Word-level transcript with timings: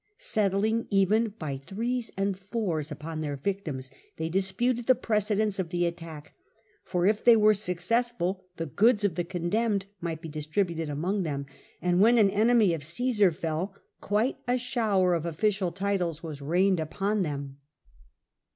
Settling 0.17 0.87
even 0.89 1.35
by 1.37 1.57
threes 1.57 2.09
and 2.17 2.35
fours 2.39 2.89
upon 2.91 3.21
their 3.21 3.35
victims, 3.35 3.91
they 4.17 4.29
disputed 4.29 4.87
the 4.87 4.95
precedence 4.95 5.59
of 5.59 5.69
the 5.69 5.85
attack, 5.85 6.33
for 6.83 7.05
if 7.05 7.23
they 7.23 7.35
were 7.35 7.53
successful 7.53 8.43
the 8.57 8.65
goods 8.65 9.03
of 9.03 9.13
the 9.13 9.23
con 9.23 9.51
demned 9.51 9.85
might 10.01 10.19
be 10.19 10.27
distributed 10.27 10.89
among 10.89 11.21
them; 11.21 11.45
and 11.83 12.01
when 12.01 12.17
an 12.17 12.31
enemy 12.31 12.73
of 12.73 12.83
Caesar 12.83 13.31
fell, 13.31 13.75
quite 13.99 14.37
a 14.47 14.57
shower 14.57 15.13
of 15.13 15.23
official 15.23 15.71
titles 15.71 16.23
was 16.23 16.41
rained 16.41 16.79
upon 16.79 17.21
them. 17.21 17.59